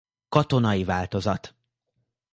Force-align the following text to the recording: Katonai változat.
Katonai 0.29 0.83
változat. 0.83 1.55